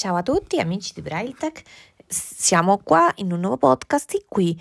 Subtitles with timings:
[0.00, 1.34] Ciao a tutti amici di Braille
[2.06, 4.58] siamo qua in un nuovo podcast in cui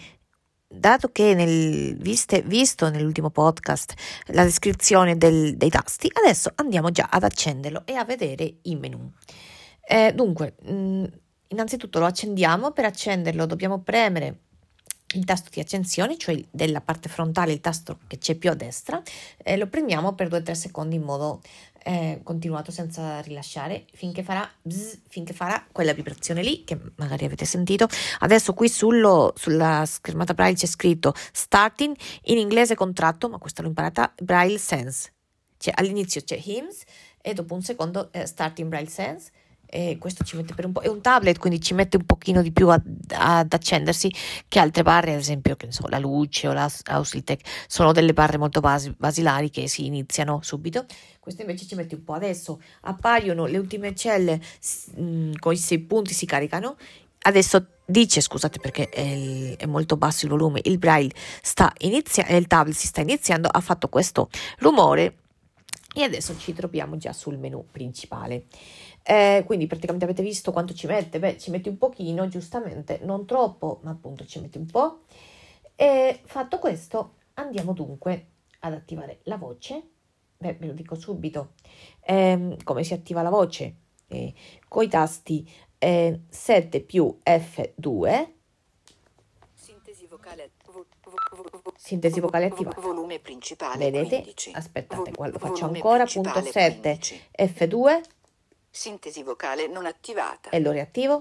[0.68, 3.94] dato che nel, viste, visto nell'ultimo podcast
[4.34, 9.14] la descrizione del, dei tasti, adesso andiamo già ad accenderlo e a vedere i menu.
[9.88, 11.04] Eh, dunque, mh, mm,
[11.48, 14.40] innanzitutto lo accendiamo, per accenderlo dobbiamo premere
[15.14, 19.02] il tasto di accensione, cioè della parte frontale, il tasto che c'è più a destra,
[19.38, 21.42] e lo premiamo per 2-3 secondi in modo
[21.84, 27.46] eh, continuato senza rilasciare finché farà, bzz, finché farà quella vibrazione lì che magari avete
[27.46, 27.88] sentito.
[28.20, 33.70] Adesso qui sullo, sulla schermata Braille c'è scritto starting in inglese contratto, ma questa l'ho
[33.70, 35.14] imparata, Braille Sense.
[35.58, 36.84] Cioè all'inizio c'è hymns
[37.22, 39.32] e dopo un secondo eh, starting Braille Sense
[39.70, 40.82] e questo ci mette per un po'.
[40.82, 44.12] È un tablet, quindi ci mette un pochino di più ad, ad accendersi
[44.48, 48.38] che altre barre, ad esempio, che so, la luce o la Ausiltech, sono delle barre
[48.38, 50.86] molto basi, basilari che si iniziano subito.
[51.20, 52.14] Questo invece ci mette un po'.
[52.14, 54.42] Adesso appaiono le ultime celle
[54.96, 56.76] mh, mm, con i sei punti, si caricano.
[57.22, 61.12] Adesso dice, scusate perché è, è, molto basso il volume, il braille
[61.42, 65.16] sta iniziando, il tablet si sta iniziando, ha fatto questo rumore
[65.96, 68.46] e adesso ci troviamo già sul menu principale.
[69.04, 71.20] Eh, quindi praticamente avete visto quanto ci mette?
[71.20, 75.02] Beh, ci metti un pochino, giustamente, non troppo, ma appunto ci metti un po'.
[75.76, 78.28] E fatto questo, andiamo dunque
[78.60, 79.90] ad attivare la voce.
[80.38, 81.54] Beh, ve lo dico subito.
[82.02, 83.76] Eh, come si attiva la voce?
[84.08, 84.34] Eh,
[84.68, 88.32] con i tasti 7 eh, più F2.
[89.54, 90.52] Sintesi vocale
[91.76, 92.74] Sintesi vocale attiva.
[92.78, 93.90] Volume principale.
[93.90, 94.22] Vedete?
[94.22, 94.52] 15.
[94.54, 96.06] Aspettate, qua lo faccio ancora.
[96.06, 97.00] Punto 7
[97.38, 98.02] F2.
[98.70, 100.50] Sintesi vocale non attivata.
[100.50, 101.20] E lo riattivo.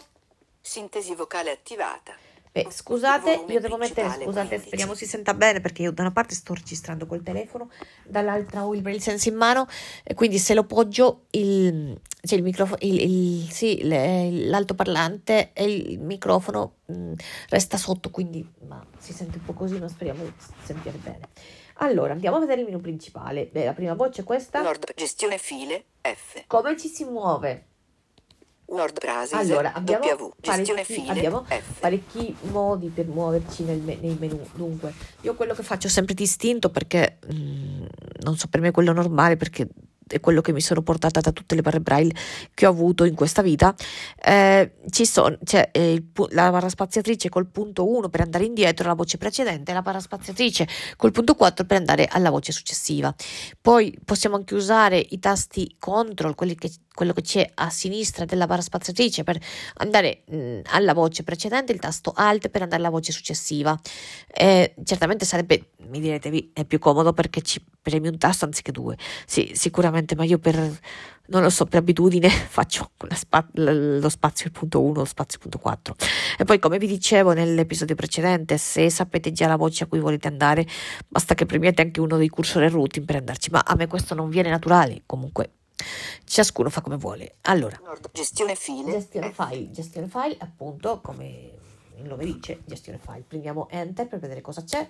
[0.61, 2.14] Sintesi vocale attivata.
[2.62, 4.67] Beh, scusate, io devo mettere, scusate, 15.
[4.67, 7.70] speriamo si senta bene perché io da una parte sto registrando col telefono,
[8.05, 9.67] dall'altra ho il Braille Sense in mano
[10.03, 16.01] e quindi se lo poggio il, cioè il microfono, il, il, sì, l'altoparlante e il
[16.01, 17.13] microfono mh, mm,
[17.51, 20.33] resta sotto, quindi ma si sente un po' così, ma speriamo di
[20.64, 21.29] sentire bene.
[21.80, 23.47] Allora, andiamo a vedere il menu principale.
[23.47, 24.61] Beh, la prima voce è questa.
[24.63, 26.42] Nord gestione file F.
[26.48, 27.67] Come ci si muove?
[28.70, 31.80] Nord Brasis allora, abbiamo w, gestione parecchi, file abbiamo F.
[31.80, 34.40] parecchi modi per muoverci nel, nei menu.
[34.55, 34.92] Dunque,
[35.23, 37.84] io quello che faccio sempre distinto perché mh, mm,
[38.20, 39.68] non so per me quello normale perché
[40.08, 42.14] è quello che mi sono portata da tutte le barre braille
[42.55, 43.74] che ho avuto in questa vita,
[44.23, 48.85] eh, ci sono, c'è eh, il, la barra spaziatrice col punto 1 per andare indietro
[48.85, 50.67] alla voce precedente la barra spaziatrice
[50.97, 53.14] col punto 4 per andare alla voce successiva.
[53.61, 58.61] Poi possiamo anche usare i tasti control, che quello che c'è a sinistra della barra
[58.61, 59.39] spaziatrice per
[59.74, 63.79] andare mh, alla voce precedente, il tasto Alt per andare alla voce successiva.
[64.27, 68.96] Eh, certamente sarebbe, mi direte, è più comodo perché ci premi un tasto anziché due.
[69.26, 70.56] Sì, sicuramente, ma io per,
[71.26, 75.94] non lo so, per abitudine faccio spa- lo spazio punto 1, lo spazio punto 4.
[76.38, 80.28] E poi, come vi dicevo nell'episodio precedente, se sapete già la voce a cui volete
[80.28, 80.66] andare,
[81.08, 83.50] basta che premiate anche uno dei cursor e routing per andarci.
[83.50, 85.52] Ma a me questo non viene naturale, comunque
[86.24, 87.36] ciascuno fa come vuole.
[87.42, 87.80] Allora,
[88.12, 88.92] gestione file.
[88.92, 91.52] Gestione file, gestione file, appunto, come
[91.96, 93.24] il nome dice, gestione file.
[93.26, 94.88] Prendiamo enter per vedere cosa c'è.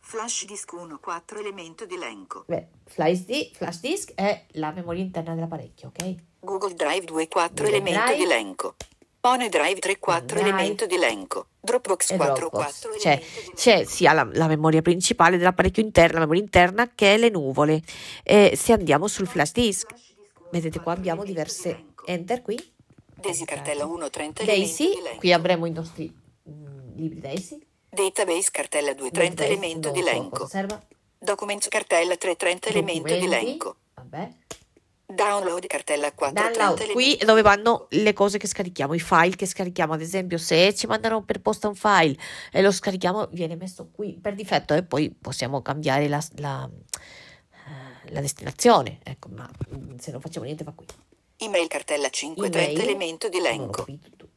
[0.00, 2.44] Flash disk 1, 4 elemento di elenco.
[2.46, 6.14] Beh, flash, di, flash disk è la memoria interna dell'apparecchio, ok?
[6.40, 8.74] Google Drive 2, 4 elemento di elenco.
[9.20, 10.48] Pone Drive 3, 4 Drive.
[10.48, 11.46] elemento di elenco.
[11.60, 12.80] Dropbox 4, Dropbox.
[12.88, 13.22] 4 c'è,
[13.54, 17.82] c'è sia la, la, memoria principale dell'apparecchio interno, la memoria interna, che le nuvole.
[18.22, 19.94] E se andiamo sul flash disk,
[20.50, 22.58] Vedete qua abbiamo diverse enter qui.
[23.14, 26.12] Daisy cartella 1, 30 Daisy, qui avremo i nostri
[26.48, 27.58] mm, libri Daisy.
[27.90, 30.48] Database cartella 2, 30 elemento di elenco.
[31.18, 33.76] Documents cartella 3, 30 elemento di elenco.
[33.94, 34.32] Vabbè.
[35.06, 36.40] Download cartella 4.
[36.40, 39.92] Download, qui è dove vanno le cose che scarichiamo, i file che scarichiamo.
[39.92, 42.16] Ad esempio, se ci mandano per posta un file
[42.52, 46.70] e lo scarichiamo, viene messo qui per difetto e poi possiamo cambiare la, la
[48.10, 49.48] la destinazione, ecco, ma
[49.98, 50.86] se non facciamo niente va qui.
[51.38, 53.86] Email cartella 5, Email, 30 elemento di elenco.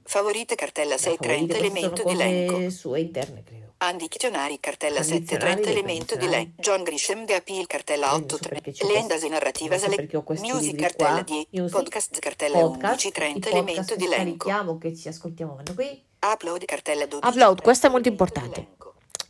[0.06, 2.70] Favorite cartella 6, 30 elemento di elenco.
[2.70, 3.72] Sue interne, credo.
[3.78, 6.62] Andizionari cartella 7, 30 elemento di elenco.
[6.62, 8.62] John Grisham The Appeal cartella 8, 3.
[8.92, 10.10] L'endasi narrativa sale.
[10.40, 11.70] Music cartella 10.
[11.70, 14.78] Podcast cartella 11, 30 elemento di elenco.
[14.78, 16.02] che ci ascoltiamo vanno qui.
[16.20, 17.28] Upload cartella 12.
[17.28, 18.68] Upload, questo è molto importante.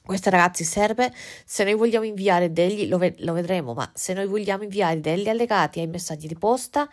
[0.05, 1.13] Questo ragazzi serve
[1.45, 5.29] se noi vogliamo inviare degli, lo, ve- lo, vedremo, ma se noi vogliamo inviare degli
[5.29, 6.89] allegati ai messaggi di posta,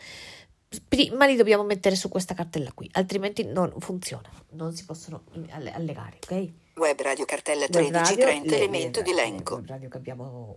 [0.87, 6.19] prima li dobbiamo mettere su questa cartella qui, altrimenti non funziona, non si possono allegare,
[6.22, 6.49] ok?
[6.76, 9.56] Web radio cartella 13, radio, 30 elemento di elenco.
[9.56, 10.55] Web radio che abbiamo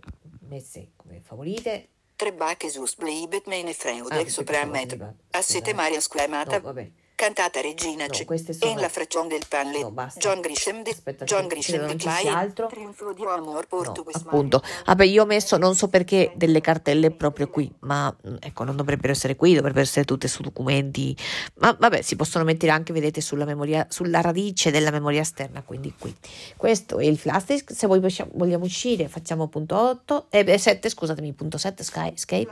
[0.48, 1.88] messe come favorite.
[2.16, 5.14] Tre bacche su sblibet me ne freude ah, sopra metro.
[5.32, 6.56] Assete Maria sclamata.
[6.56, 8.24] No, vabbè Cantata Regina No, C.
[8.52, 8.72] sono...
[8.72, 9.80] En la frazione del panle.
[9.80, 10.18] No, basta.
[10.18, 12.26] John Grisham de Aspetta, John Grisham de Clay.
[12.26, 12.66] altro.
[12.66, 14.62] Triunfo di amor por No, appunto.
[14.84, 18.74] Vabbè, io ho messo non so perché delle cartelle proprio qui, ma mm, ecco, non
[18.74, 21.16] dovrebbero essere qui, dovrebbero essere tutte su documenti.
[21.56, 25.94] Ma vabbè, si possono mettere anche, vedete, sulla memoria, sulla radice della memoria esterna, quindi
[25.96, 26.14] qui.
[26.56, 27.72] Questo è il flash disk.
[27.72, 32.50] Se voi vogliamo uscire, facciamo punto 8, eh, beh, 7, scusatemi, punto 7, sky, escape.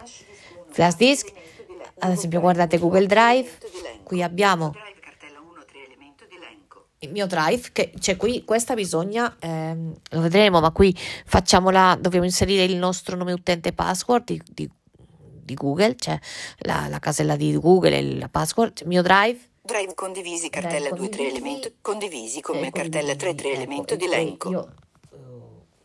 [0.71, 1.33] Flash disk.
[2.05, 3.49] Ad esempio, guardate Google Drive.
[4.03, 6.87] Qui abbiamo Drive cartella 1 3 elemento di elenco.
[6.99, 10.95] il mio drive che c'è qui questa bisogna ehm, lo vedremo ma qui
[11.25, 14.71] facciamola dobbiamo inserire il nostro nome utente password di, di-
[15.45, 16.19] di Google cioè
[16.59, 21.09] la, la casella di Google e la password mio drive Drive condivisi cartella Drive 2
[21.09, 21.37] 3 condivisi.
[21.37, 24.51] elemento condivisi come e cartella 3 3 condivisi, elemento ecco, di elenco.
[24.51, 24.71] io eh,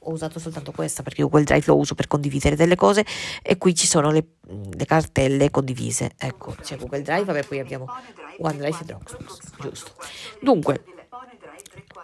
[0.08, 3.06] ho usato soltanto questa perché io Google Drive lo uso per condividere delle cose
[3.42, 6.14] e qui ci sono le, le cartelle condivise.
[6.18, 7.86] Ecco c'è Google Drive vabbè poi abbiamo
[8.40, 9.18] OneDrive e Dropbox
[9.60, 9.92] giusto.
[10.42, 10.84] Dunque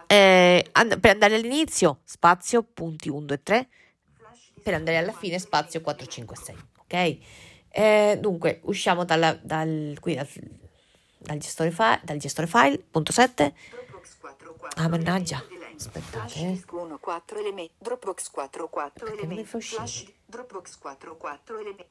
[0.08, 3.68] eh, and- per andare all'inizio spazio punti 1 2 3
[4.62, 7.18] per andare alla fine spazio 4 5 6 ok?
[7.76, 10.28] Eh, dunque usciamo dalla, dal, qui dal,
[11.18, 15.44] dal gestore file dal gestore file punto 7 Dropbox 4 ah mannaggia
[15.76, 16.46] aspettate.
[16.48, 17.74] Disk 1 4 elementi.
[17.78, 19.62] Dropbox 4 4 Perché non mi elementi.
[19.62, 21.86] Flash Dropbox 4 4 elementi.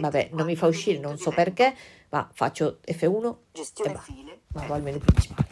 [0.00, 1.74] Vabbè non mi fa 4 uscire non so perché
[2.10, 4.40] ma faccio F1 e Gestione file.
[4.48, 5.48] vado al menu principale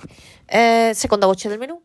[0.46, 1.80] Eh, seconda voce del menu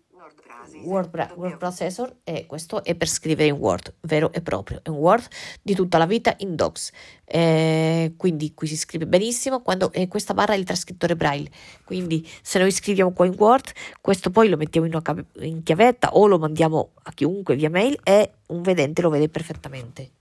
[0.50, 0.88] Word Processor.
[0.88, 1.40] Word, Bra- W.
[1.40, 5.28] Word Processor e questo è per scrivere in Word, vero e proprio, è un Word
[5.62, 6.92] di tutta la vita in Docs.
[7.26, 11.50] Eh, quindi qui si scrive benissimo quando e questa barra è il trascrittore Braille.
[11.84, 16.16] Quindi se noi scriviamo qua in Word, questo poi lo mettiamo in, una in chiavetta
[16.16, 20.12] o lo mandiamo a chiunque via mail e un vedente lo vede perfettamente.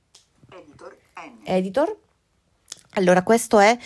[0.51, 1.41] Editor N.
[1.45, 1.97] Editor.
[2.93, 3.77] Allora, questo è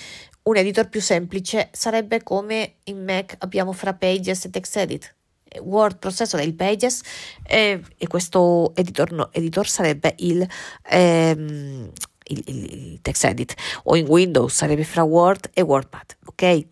[0.44, 5.15] un editor più semplice, sarebbe come in Mac abbiamo fra Pages e TextEdit.
[5.53, 7.03] Eh, Word Processor è il Pages
[7.43, 10.47] e, e questo editor, no, editor sarebbe il,
[10.89, 11.91] ehm,
[12.25, 13.55] il, il, il TextEdit
[13.85, 16.67] o in Windows sarebbe fra Word e WordPad, ok?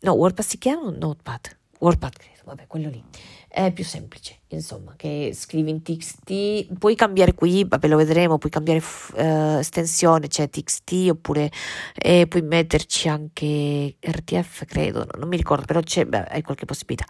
[0.00, 1.56] No, WordPad si chiama Notepad?
[1.78, 2.12] WordPad
[2.44, 3.02] vabbè, quello lì
[3.54, 8.50] è più semplice, insomma, che scrivi in TXT, puoi cambiare qui, vabbè lo vedremo, puoi
[8.50, 8.82] cambiare
[9.14, 11.52] eh, estensione, cioè TXT, oppure
[11.94, 16.64] eh, puoi metterci anche RTF, credo, no, non mi ricordo, però c'è, beh, hai qualche
[16.64, 17.06] possibilità.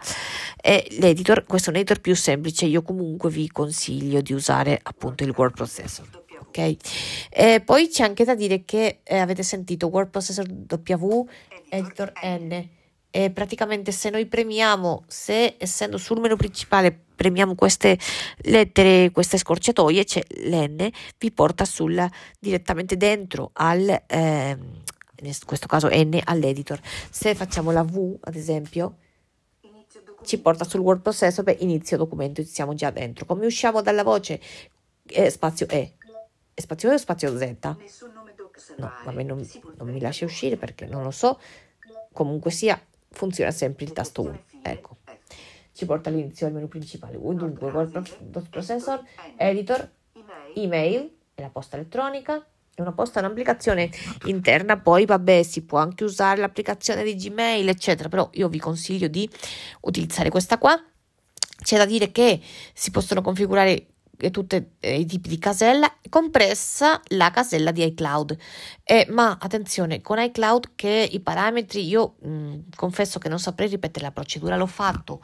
[0.61, 5.23] E l'editor, questo è un editor più semplice, io comunque vi consiglio di usare appunto
[5.23, 6.07] il word processor.
[6.07, 6.23] W.
[6.41, 6.75] Ok,
[7.31, 11.27] E poi c'è anche da dire che eh, avete sentito word processor W,
[11.69, 12.74] editor N.
[13.15, 17.97] E praticamente se noi premiamo, se essendo sul menu principale premiamo queste
[18.41, 20.85] lettere, queste scorciatoie, c'è l'N,
[21.17, 22.05] vi porta sul,
[22.37, 24.81] direttamente dentro al, ehm,
[25.21, 26.77] in questo caso N, all'editor.
[27.09, 28.97] Se facciamo la V, ad esempio,
[30.23, 33.23] ci porta sul word processor, beh, inizio documento, siamo già dentro.
[33.23, 34.41] Come usciamo dalla voce
[35.05, 35.93] eh, spazio E?
[36.53, 37.55] E spazio E o spazio Z?
[38.75, 41.39] No, me non, non mi lascia uscire perché non lo so.
[42.11, 42.77] Comunque sia,
[43.15, 44.31] funziona sempre il tasto 1.
[44.31, 44.73] Gestione file.
[44.73, 44.97] Ecco,
[45.73, 47.17] ci porta all'inizio al menu principale.
[47.17, 49.03] Dunque, word pro- dot processor,
[49.35, 49.89] editor,
[50.55, 51.11] Email.
[51.33, 52.45] e la posta elettronica.
[52.77, 53.89] E una posta è un'applicazione
[54.25, 59.07] interna, poi vabbè, si può anche usare l'applicazione di Gmail, eccetera, però io vi consiglio
[59.07, 59.29] di
[59.81, 60.77] utilizzare questa qua.
[61.61, 62.41] C'è da dire che
[62.73, 63.94] si possono configurare
[64.31, 68.37] tutti i tipi di casella, compressa la casella di iCloud.
[68.83, 74.05] Eh, ma attenzione, con iCloud che i parametri, io mh, confesso che non saprei ripetere
[74.05, 75.21] la procedura, l'ho fatto,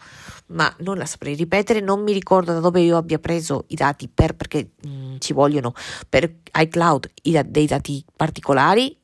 [0.47, 4.07] ma non la saprei ripetere, non mi ricordo da dove io abbia preso i dati
[4.07, 5.73] per, perché mh, ci vogliono
[6.09, 9.00] per iCloud i dei dati particolari,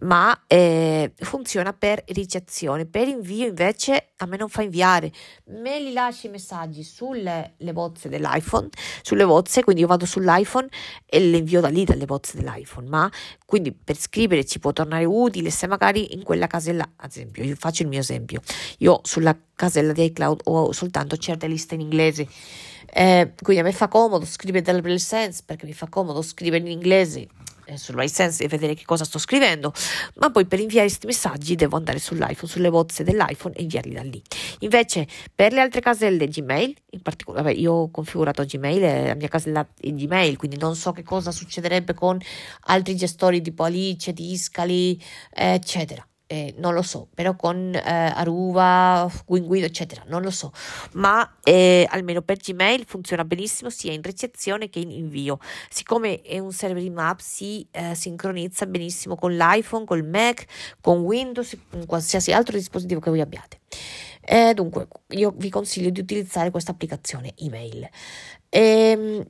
[0.00, 2.86] ma eh, funziona per ricezione.
[2.86, 5.10] Per invio invece a me non fa inviare,
[5.46, 8.68] me li lascia i messaggi sulle le bozze dell'iPhone,
[9.02, 10.68] sulle bozze, quindi io vado sull'iPhone
[11.06, 13.10] e le invio da lì dalle bozze dell'iPhone, ma
[13.46, 17.56] quindi per scrivere ci può tornare utile se magari in quella casella, ad esempio, io
[17.56, 18.40] faccio il mio esempio,
[18.78, 22.28] io sulla casella di iCloud ho soltanto certe liste in inglese.
[22.92, 26.72] Eh, quindi a me fa comodo scrivere dal Sense perché mi fa comodo scrivere in
[26.72, 27.28] inglese
[27.76, 29.72] sul RiceSense e vedere che cosa sto scrivendo,
[30.16, 34.02] ma poi per inviare questi messaggi devo andare sull'iPhone, sulle bozze dell'iPhone e inviarli da
[34.02, 34.22] lì.
[34.60, 39.66] Invece per le altre caselle Gmail, in particolare, io ho configurato Gmail, la mia casella
[39.78, 42.18] è Gmail, quindi non so che cosa succederebbe con
[42.62, 45.00] altri gestori tipo Alice, Discali,
[45.30, 46.04] eccetera.
[46.32, 50.52] Eh, non lo so, però con eh, Aruba, Guinguido, eccetera, non lo so,
[50.92, 55.40] ma eh, almeno per Gmail funziona benissimo sia in ricezione che in invio.
[55.68, 60.46] Siccome è un server in Maps, si eh, sincronizza benissimo con l'iPhone, col Mac,
[60.80, 63.58] con Windows, con qualsiasi altro dispositivo che voi abbiate.
[64.20, 67.88] Eh, dunque, io vi consiglio di utilizzare questa applicazione email.
[68.50, 69.26] Ehm,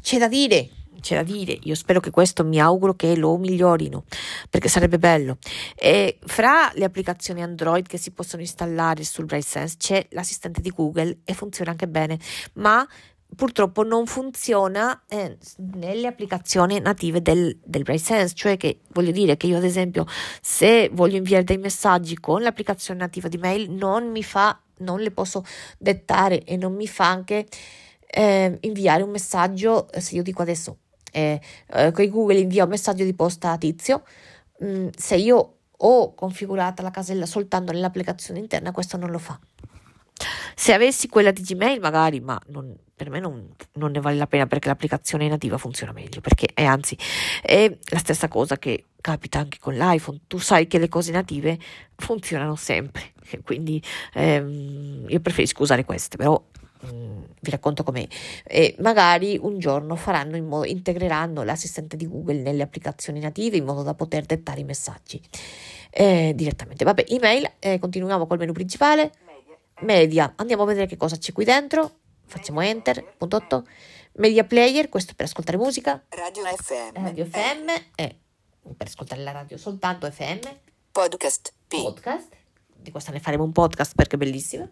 [0.00, 0.70] c'è da dire
[1.00, 4.04] c'è da dire, io spero che questo mi auguro che lo migliorino,
[4.50, 5.38] perché sarebbe bello.
[5.74, 11.18] E fra le applicazioni Android che si possono installare sul BrainSense c'è l'assistente di Google
[11.24, 12.18] e funziona anche bene,
[12.54, 12.86] ma
[13.34, 15.38] purtroppo non funziona eh,
[15.74, 20.06] nelle applicazioni native del, del BrainSense, cioè che voglio dire che io ad esempio
[20.40, 25.10] se voglio inviare dei messaggi con l'applicazione nativa di mail non mi fa, non le
[25.10, 25.44] posso
[25.78, 27.46] dettare e non mi fa anche
[28.06, 30.78] eh, inviare un messaggio, se io dico adesso
[31.12, 34.02] eh, eh, Google invia un messaggio di posta a tizio,
[34.64, 39.38] mm, se io ho configurata la casella soltanto nell'applicazione interna, questo non lo fa.
[40.54, 44.26] Se avessi quella di Gmail, magari, ma non, per me non, non, ne vale la
[44.28, 46.20] pena perché l'applicazione nativa funziona meglio.
[46.20, 46.96] Perché è anzi,
[47.42, 50.20] è la stessa cosa che capita anche con l'iPhone.
[50.28, 51.58] Tu sai che le cose native
[51.96, 53.12] funzionano sempre.
[53.42, 53.82] Quindi
[54.14, 56.40] ehm, io preferisco usare queste, però
[56.90, 58.06] vi racconto com'è.
[58.44, 63.64] E magari un giorno faranno in modo, integreranno l'assistente di Google nelle applicazioni native in
[63.64, 65.20] modo da poter dettare i messaggi
[65.90, 66.84] eh, direttamente.
[66.84, 69.12] Vabbè, email, eh, continuiamo col menu principale.
[69.80, 71.98] Media, andiamo a vedere che cosa c'è qui dentro.
[72.24, 73.66] Facciamo enter, punto 8.
[74.14, 76.02] Media player, questo per ascoltare musica.
[76.10, 77.02] Radio FM.
[77.02, 78.16] Radio FM, eh,
[78.76, 80.38] per ascoltare la radio soltanto FM.
[80.92, 81.82] Podcast P.
[81.82, 82.28] Podcast.
[82.74, 84.68] Di questa ne faremo un podcast perché è bellissima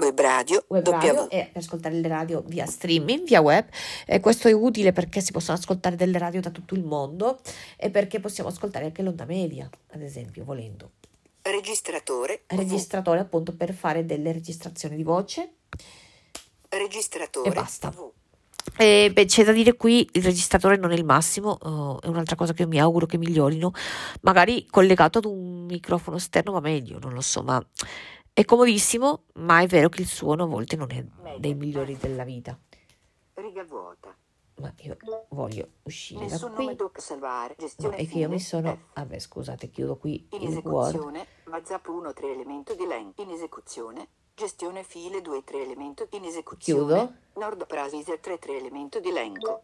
[0.00, 3.66] web radio, web radio e per ascoltare le radio via streaming, via web.
[4.06, 7.40] E questo è utile perché si possono ascoltare delle radio da tutto il mondo
[7.76, 10.92] e perché possiamo ascoltare anche l'onda media, ad esempio, volendo.
[11.42, 12.42] Registratore.
[12.46, 15.52] Registratore appunto per fare delle registrazioni di voce.
[16.68, 17.48] Registratore.
[17.48, 17.92] E basta.
[18.76, 22.36] E beh, c'è da dire qui il registratore non è il massimo, uh, è un'altra
[22.36, 23.72] cosa che mi auguro che migliorino,
[24.22, 27.62] magari collegato ad un microfono esterno va meglio, non lo so, ma
[28.32, 31.04] è comodissimo, ma è vero che il suono a volte non è
[31.38, 32.58] dei migliori della vita.
[33.34, 34.14] Riga vuota.
[34.60, 34.96] Ma io
[35.30, 36.64] voglio uscire Nessun da qui.
[36.66, 37.54] nome salvare.
[37.58, 38.74] Gestione no, è che io mi sono...
[38.74, 38.78] F.
[38.94, 40.88] Vabbè, scusate, chiudo qui In il Word.
[40.90, 43.22] esecuzione, WhatsApp 1 3 elemento di elenco.
[43.22, 46.06] In esecuzione, gestione file 2 3 elemento.
[46.10, 47.14] In esecuzione, Chiudo.
[47.40, 49.62] Nord Parasite 3 3 elemento di elenco.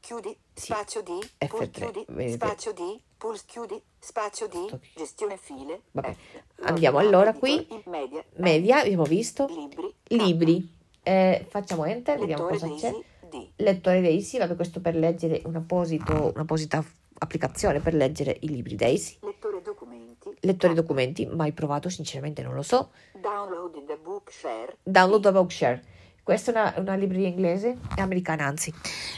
[0.00, 0.64] Chiudi, Sì.
[0.66, 2.32] spazio D, F3, pulse chiudi, vedete?
[2.34, 5.82] spazio D, pulse chiudi, spazio D, Sto- gestione file.
[5.92, 6.42] Vabbè, F.
[6.62, 7.66] andiamo allora qui.
[7.86, 9.46] media, Media, abbiamo visto.
[9.46, 10.78] libri, Libri.
[11.02, 12.92] Eh, facciamo enter, vediamo cosa c'è.
[13.28, 13.48] D.
[13.56, 16.82] Lettore Daisy, vabbè, questo per leggere un apposito, un'apposita
[17.18, 19.18] applicazione per leggere i libri Daisy.
[19.20, 20.34] Lettore documenti.
[20.40, 20.76] Lettore K.
[20.76, 22.90] documenti, mai provato, sinceramente non lo so.
[23.12, 24.76] Download the bookshare.
[24.82, 25.84] Download a Bookshare.
[26.30, 28.72] Questa è una, una libreria inglese, americana anzi,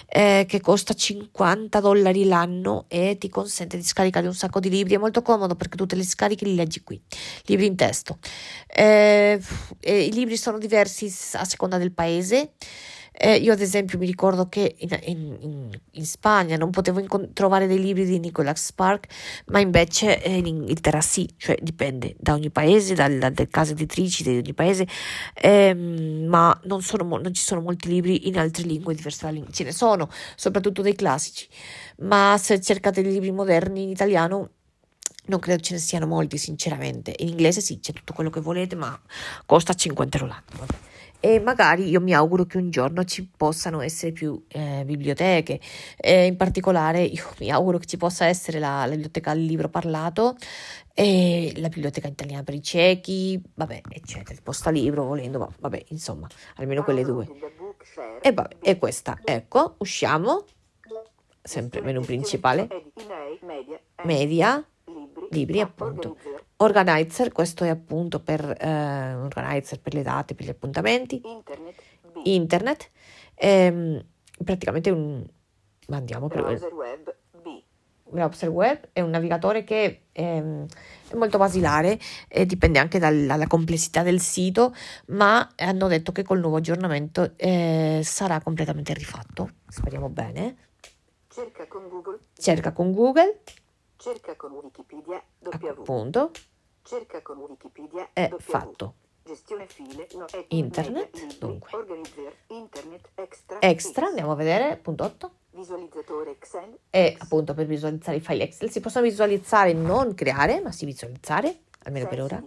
[0.09, 4.95] eh, che costa 50 dollari l'anno e ti consente di scaricare un sacco di libri.
[4.95, 6.99] È molto comodo perché tu te li scarichi li leggi qui,
[7.45, 8.17] libri in testo.
[8.67, 9.39] Eh,
[9.83, 12.53] I libri sono diversi a seconda del paese.
[13.15, 17.67] Eh, io ad esempio mi ricordo che in, in- in- Spagna non potevo incon- trovare
[17.67, 19.07] dei libri di Nicholas Spark,
[19.47, 24.23] ma invece eh, in Inghilterra sì, cioè dipende da ogni paese, dal- dalle case editrici
[24.23, 24.87] di ogni paese,
[25.35, 29.53] ehm, ma non, sono non ci sono molti libri in altre lingue diverse dalla lingua,
[29.53, 31.47] ce ne sono, soprattutto dei classici,
[31.99, 34.51] ma se cercate dei libri moderni in italiano
[35.27, 37.15] non credo ce ne siano molti, sinceramente.
[37.19, 38.99] In inglese sì, c'è tutto quello che volete, ma
[39.47, 40.59] costa 50 euro l'anno.
[40.59, 40.91] vabbè.
[41.25, 45.61] E magari io mi auguro che un giorno ci possano essere più eh, biblioteche.
[45.97, 49.69] E in particolare io mi auguro che ci possa essere la, la biblioteca del libro
[49.69, 50.35] parlato
[50.93, 56.27] e la biblioteca italiana per i ciechi, vabbè, eccetera, il postalibro volendo, ma vabbè, insomma,
[56.57, 57.25] almeno quelle due.
[57.57, 58.21] Bookshare.
[58.21, 60.45] E vabbè, e questa, ecco, usciamo,
[61.41, 62.67] sempre menu principale,
[64.03, 64.67] Media,
[65.31, 66.17] libri, appunto.
[66.63, 71.75] Organizer, questo è appunto per eh, organizer per le date, per gli appuntamenti, internet,
[72.23, 72.91] internet,
[73.35, 74.05] ehm,
[74.45, 75.27] praticamente un
[75.89, 77.63] andiamo per browser web, B,
[78.05, 80.67] browser web è un navigatore che ehm,
[81.09, 84.73] è molto basilare e dipende anche dal- dalla complessità del sito,
[85.07, 89.51] ma hanno detto che col nuovo aggiornamento eh, sarà completamente rifatto.
[89.67, 90.57] Speriamo bene.
[91.29, 93.41] cerca con Google, Cerca con Google,
[93.97, 96.31] cerca con Wikipedia, W, appunto,
[96.83, 98.95] cerca con Wikipedia, è fatto.
[99.25, 101.77] gestione file, no, Internet, media, dunque.
[101.77, 105.33] organizzer, internet, extra, Extra, andiamo a vedere, punto 8.
[105.51, 106.79] Visualizzatore Excel.
[106.91, 111.61] E appunto per visualizzare i file Excel si possono visualizzare, non creare, ma si visualizzare,
[111.85, 112.43] almeno per ora.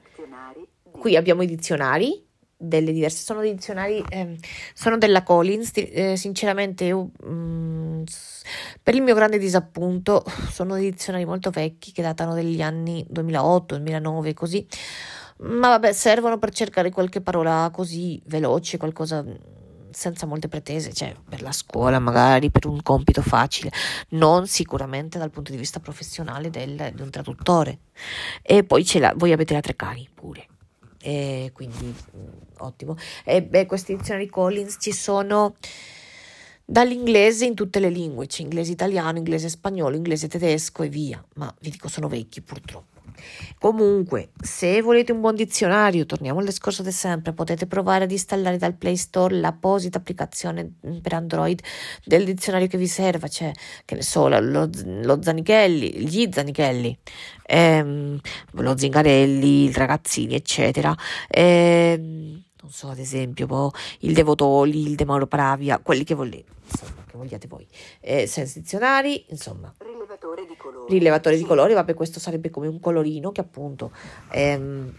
[0.91, 2.24] Qui abbiamo i dizionari
[2.57, 4.37] delle diverse, sono dei dizionari, eh,
[4.73, 8.03] sono della Collins, eh, sinceramente io, mm,
[8.81, 13.75] per il mio grande disappunto sono dei dizionari molto vecchi che datano degli anni 2008,
[13.75, 14.65] 2009 così,
[15.37, 19.23] ma vabbè servono per cercare qualche parola così veloce, qualcosa
[19.95, 23.71] senza molte pretese, cioè per la scuola magari, per un compito facile,
[24.09, 27.79] non sicuramente dal punto di vista professionale del, di un traduttore.
[28.41, 30.47] E poi ce la, voi avete la Treccani pure,
[31.05, 32.97] e quindi mm, ottimo.
[33.23, 35.55] E beh, questi dizionari Collins ci sono
[36.65, 41.53] dall'inglese in tutte le lingue, c'è inglese italiano, inglese spagnolo, inglese tedesco e via, ma
[41.61, 42.94] vi dico sono vecchi purtroppo.
[43.59, 48.57] Comunque, se volete un buon dizionario, torniamo al discorso di sempre, potete provare ad installare
[48.57, 51.59] dal Play Store l'apposita applicazione per Android
[52.03, 53.51] del dizionario che vi serva, cioè,
[53.85, 56.97] che ne so, lo, lo Zanichelli, gli Zanichelli,
[57.45, 58.19] ehm,
[58.51, 60.95] lo Zingarelli, il Ragazzini, eccetera.
[61.27, 66.51] Ehm, non so, ad esempio, boh, il Devotoli, il De Mauro Pravia, quelli che volete,
[66.69, 67.67] insomma, che vogliate voi.
[67.99, 69.73] Eh, senza dizionari, insomma
[70.15, 70.54] rilevatore di.
[70.87, 73.91] Rilevatore di colori, vabbè, questo sarebbe come un colorino che appunto...
[74.31, 74.93] Ehm,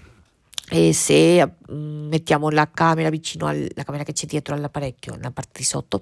[0.68, 5.60] e se mm, mettiamo la camera vicino alla camera che c'è dietro all'apparecchio, nella parte
[5.60, 6.00] di sotto,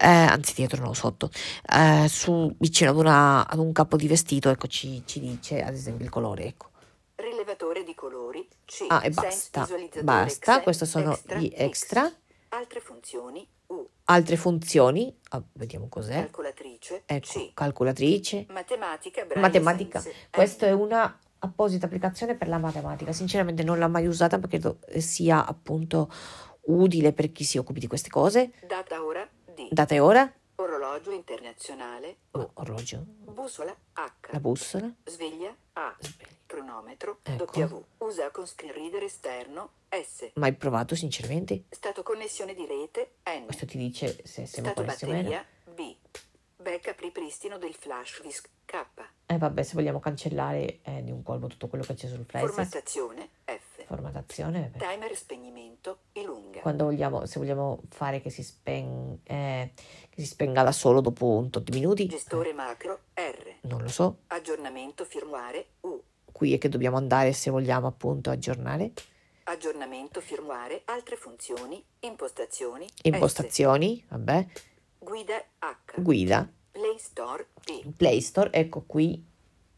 [0.00, 1.30] eh, anzi dietro no, sotto,
[1.70, 5.74] eh, su, vicino ad, una, ad, un capo di vestito, ecco ci, ci, dice ad
[5.74, 6.68] esempio il colore, ecco.
[7.16, 8.86] Rilevatore di colori, C.
[8.88, 9.68] Ah, e basta,
[10.02, 12.08] basta, questi sono extra, gli extra.
[12.08, 12.14] X.
[12.56, 13.86] Altre funzioni, U.
[14.04, 16.20] Altre funzioni, oh, vediamo cos'è.
[16.20, 17.02] Calcolatrice.
[17.04, 17.50] Ecco, C.
[17.52, 18.46] calcolatrice.
[18.48, 19.26] Matematica.
[19.34, 20.02] Matematica.
[20.30, 23.12] Questa è una apposita applicazione per la matematica.
[23.12, 26.10] Sinceramente non l'ho mai usata perché sia appunto
[26.68, 28.52] utile per chi si occupi di queste cose.
[28.66, 29.68] Data ora D.
[29.70, 30.32] Data e ora.
[30.96, 32.16] Orologio internazionale.
[32.30, 33.04] Oh, orologio.
[33.06, 34.30] Bussola H.
[34.30, 34.90] La bussola.
[35.04, 35.94] Sveglia A.
[36.00, 36.34] Sveglia.
[36.46, 37.44] Cronometro Ecco.
[37.44, 37.84] W.
[37.98, 40.30] Usa con screen reader esterno S.
[40.36, 41.64] Mai provato sinceramente?
[41.68, 43.44] Stato connessione di rete N.
[43.44, 45.94] Questo ti dice se siamo Stato batteria B.
[46.56, 48.86] Backup ripristino del flash disk K.
[49.26, 52.46] Eh vabbè, se vogliamo cancellare eh, di un colpo tutto quello che c'è sul flash.
[52.46, 53.84] Formattazione F.
[53.84, 54.70] Formattazione.
[54.72, 54.78] vabbè.
[54.78, 55.55] Timer spegnimento.
[56.66, 59.70] Quando vogliamo, se vogliamo fare che si, spen- eh,
[60.10, 63.58] che si spenga da solo dopo un tot di minuti, Gestore macro R.
[63.68, 64.22] non lo so.
[64.26, 66.02] Aggiornamento firmware U.
[66.24, 68.90] Qui è che dobbiamo andare se vogliamo appunto aggiornare.
[69.44, 73.04] Aggiornamento firmware altre funzioni impostazioni S.
[73.04, 74.46] Impostazioni, vabbè.
[74.98, 76.00] Guida H.
[76.00, 77.92] Guida, Play Store P.
[77.96, 79.24] Play Store, ecco qui.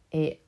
[0.09, 0.43] E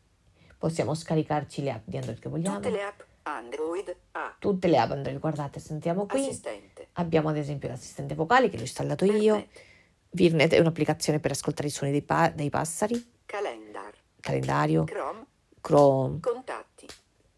[0.56, 2.56] possiamo scaricarci le app di Android che vogliamo.
[2.56, 4.36] Tutte le app Android A.
[4.38, 6.20] Tutte le app Android, guardate, sentiamo qui.
[6.20, 6.88] Assistente.
[6.94, 9.36] Abbiamo ad esempio l'assistente vocale che l'ho installato io.
[9.36, 9.68] Internet.
[10.12, 13.12] Virnet è un'applicazione per ascoltare i suoni dei, pa- dei passari.
[13.26, 13.92] Calendar.
[14.18, 14.84] Calendario.
[14.84, 15.26] Chrome.
[15.60, 16.20] Chrome.
[16.20, 16.86] Contatti.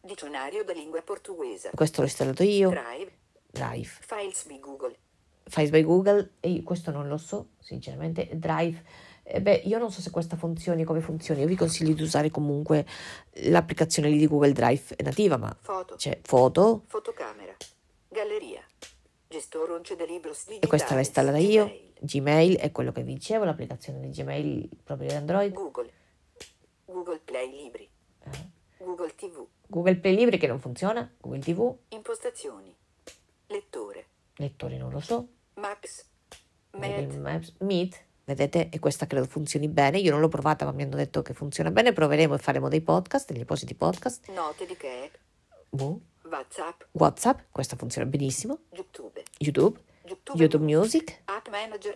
[0.01, 1.71] Dizionario da lingua portoghese.
[1.75, 2.71] Questo l'ho installato io.
[2.71, 3.13] Drive.
[3.51, 3.91] Drive.
[4.01, 4.97] Files di Google.
[5.45, 6.33] Files by Google.
[6.41, 8.29] E io questo non lo so, sinceramente.
[8.33, 8.83] Drive.
[9.25, 11.41] Eh, beh, io non so se questa funzioni, come funzioni.
[11.41, 12.87] Io vi consiglio di usare comunque
[13.45, 15.95] l'applicazione lì di Google Drive è nativa, ma Foto.
[15.95, 16.85] c'è foto.
[16.87, 17.55] Fotocamera.
[18.09, 18.63] Galleria.
[19.29, 20.65] Gestore once de libros digitales.
[20.65, 21.91] E questa l'ho installata io.
[22.01, 22.57] Gmail.
[22.59, 25.53] È quello che vi dicevo, l'applicazione di Gmail proprio di Android.
[25.53, 25.91] Google.
[26.85, 27.89] Google Play Libri.
[28.25, 28.85] Eh.
[28.85, 29.47] Google TV.
[29.69, 31.11] Google Play Libri che non funziona.
[31.21, 31.75] Google TV.
[31.89, 32.77] Impostazioni.
[33.47, 34.07] Lettore.
[34.37, 35.29] Lettori non lo so.
[35.55, 36.11] Maps.
[36.73, 39.99] Maps, Meet, vedete, e questa credo funzioni bene.
[39.99, 41.93] Io non l'ho provata, ma mi hanno detto che funziona bene.
[41.93, 44.29] Proveremo e faremo dei podcast, degli appositi podcast.
[44.31, 45.11] Note di che.
[45.69, 46.01] Boh.
[46.25, 46.83] WhatsApp.
[46.93, 48.61] WhatsApp, questa funziona benissimo.
[48.71, 49.23] YouTube.
[49.39, 50.39] YouTube, YouTube.
[50.39, 51.95] YouTube Music, App Manager.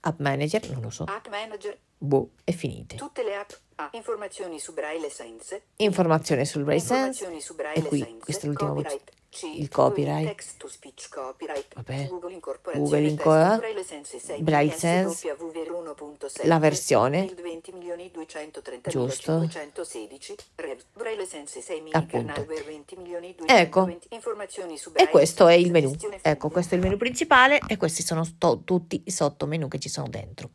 [0.00, 1.04] App Manager, non lo so.
[1.04, 1.78] App Manager.
[1.96, 2.96] Boh, e finite.
[2.96, 3.50] Tutte le app.
[3.76, 3.88] A.
[3.92, 5.62] Informazioni su Braille Sense.
[5.76, 8.18] Informazione sul Ray Sense, Informazioni su Braille e qui, Sense.
[8.18, 9.12] questo è l'ultimo Copyright.
[9.42, 10.42] Il copyright.
[10.66, 11.74] Speech copyright.
[11.74, 12.06] Vabbè.
[12.08, 12.88] Google Incorporazione.
[12.88, 16.46] Google testo Inco- Braille Sense 6 Braille PS Sense, WV1.7.
[16.46, 17.24] la versione.
[17.24, 19.40] Il 20 milioni 230 Giusto.
[19.40, 20.34] 516.
[20.56, 20.80] Rev.
[20.92, 22.32] Braille Sense 6 mini Appunto.
[22.44, 23.84] kernel 20 milioni Ecco.
[23.84, 24.06] 220.
[24.14, 25.94] Informazioni su E Braille questo è il menu.
[26.22, 29.88] Ecco, questo è il menu principale e questi sono sto- tutti i sottomenu che ci
[29.88, 30.50] sono dentro.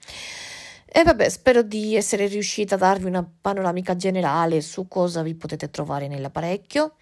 [0.92, 5.70] E vabbè, spero di essere riuscita a darvi una panoramica generale su cosa vi potete
[5.70, 6.96] trovare nell'apparecchio.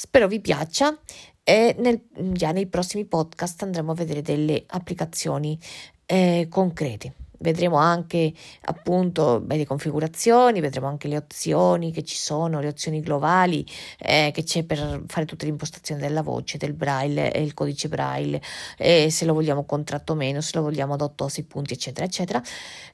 [0.00, 0.96] Spero vi piaccia
[1.42, 5.58] e nel- già nei prossimi podcast andremo a vedere delle applicazioni
[6.06, 7.14] eh, concrete.
[7.40, 8.32] vedremo anche
[8.62, 13.66] appunto beh, le configurazioni, vedremo anche le opzioni che ci sono, le opzioni globali
[13.98, 17.88] eh, che c'è per fare tutte le impostazioni della voce, del braille e il codice
[17.88, 18.40] braille,
[18.76, 21.74] eh, se lo vogliamo contratto o meno, se lo vogliamo ad 8 o 6 punti,
[21.74, 22.40] eccetera, eccetera.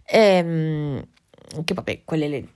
[0.07, 1.07] Ehm,
[1.64, 2.49] che vabbè, quelle le...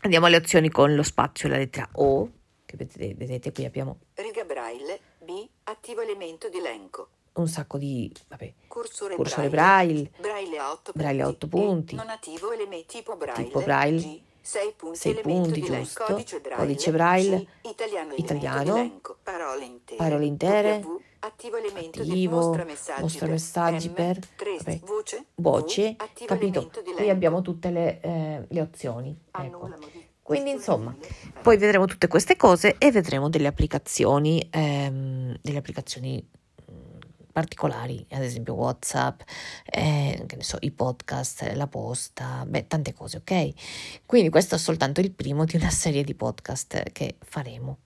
[0.00, 2.30] Andiamo alle opzioni con lo spazio, la lettera O,
[2.66, 3.98] che vedete, vedete qui abbiamo...
[4.14, 7.08] Riga braille, B, attivo elemento di elenco.
[7.34, 10.58] un sacco di vabbè, cursore, cursore braille, braille,
[10.92, 14.00] braille a 8 punti, non attivo elementi tipo braille, tipo braille.
[14.00, 17.46] G, 6 punti, 6 punti giusto, codice braille, codice braille.
[17.60, 18.76] C, italiano, italiano.
[18.76, 20.78] elenco, parole intere, parole intere.
[20.78, 25.96] W, attivo elemento attivo, mostra messaggi, mostra messaggi per, per vabbè, voce, voce.
[25.98, 26.70] V, capito?
[26.94, 29.16] Qui abbiamo tutte le, eh, le opzioni.
[29.30, 29.68] Ecco.
[30.26, 30.92] Quindi insomma,
[31.40, 36.28] poi vedremo tutte queste cose e vedremo delle applicazioni, ehm, delle applicazioni
[37.30, 39.20] particolari, ad esempio WhatsApp,
[39.66, 43.52] eh, so, i podcast, la posta, beh, tante cose, ok?
[44.06, 47.80] Quindi questo è soltanto il primo di una serie di podcast che faremo.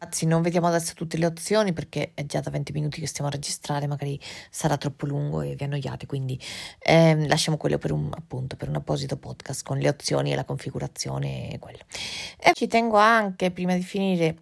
[0.00, 3.28] Anzi, non vediamo adesso tutte le opzioni perché è già da 20 minuti che stiamo
[3.28, 4.18] a registrare, magari
[4.50, 6.38] sarà troppo lungo e vi annoiate, quindi
[6.78, 10.44] eh, lasciamo quello per un, appunto, per un apposito podcast con le opzioni e la
[10.44, 11.80] configurazione e quello.
[12.38, 14.38] E ci tengo anche, prima di finire,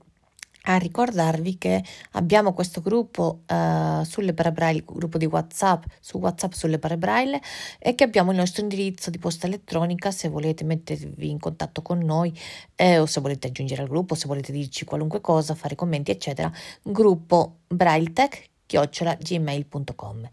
[0.69, 6.79] a ricordarvi che abbiamo questo gruppo uh, sulle parabraille, gruppo di WhatsApp, su WhatsApp sulle
[6.79, 7.41] parabraille
[7.79, 11.99] e che abbiamo il nostro indirizzo di posta elettronica se volete mettervi in contatto con
[11.99, 12.37] noi
[12.75, 16.51] eh, o se volete aggiungere al gruppo, se volete dirci qualunque cosa, fare commenti, eccetera.
[16.83, 20.29] Gruppo BrailleTech gmail.com.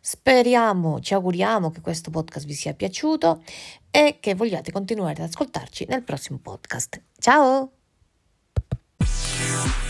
[0.00, 3.42] Speriamo, ci auguriamo che questo podcast vi sia piaciuto
[3.90, 7.00] e che vogliate continuare ad ascoltarci nel prossimo podcast.
[7.18, 7.75] Ciao!
[9.46, 9.85] Yeah.